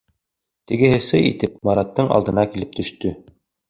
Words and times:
Тегеһе 0.71 1.03
«сый» 1.09 1.29
итеп 1.33 1.63
Мараттың 1.71 2.13
алдына 2.19 2.51
килеп 2.53 2.77
төштө. 2.83 3.19